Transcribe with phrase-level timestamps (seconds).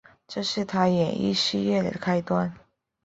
[0.27, 2.51] 这是她演艺事业的开端。